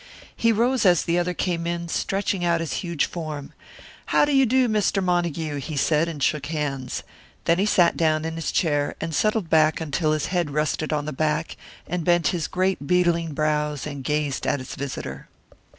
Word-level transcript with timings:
He 0.35 0.51
rose 0.51 0.83
as 0.83 1.03
the 1.03 1.19
other 1.19 1.35
came 1.35 1.67
in, 1.67 1.87
stretching 1.87 2.43
out 2.43 2.59
his 2.59 2.73
huge 2.81 3.05
form. 3.05 3.53
"How 4.07 4.25
do 4.25 4.31
you 4.35 4.47
do, 4.47 4.67
Mr. 4.67 4.99
Montague?" 5.03 5.57
he 5.57 5.77
said, 5.77 6.07
and 6.07 6.23
shook 6.23 6.47
hands. 6.47 7.03
Then 7.45 7.59
he 7.59 7.67
sat 7.67 7.97
down 7.97 8.25
in 8.25 8.35
his 8.35 8.51
chair, 8.51 8.95
and 8.99 9.13
settled 9.13 9.47
back 9.47 9.79
until 9.79 10.13
his 10.13 10.25
head 10.33 10.49
rested 10.49 10.91
on 10.91 11.05
the 11.05 11.13
back, 11.13 11.55
and 11.85 12.03
bent 12.03 12.29
his 12.29 12.47
great 12.47 12.87
beetling 12.87 13.35
brows, 13.35 13.85
and 13.85 14.03
gazed 14.03 14.47
at 14.47 14.57
his 14.57 14.73
visitor. 14.73 15.27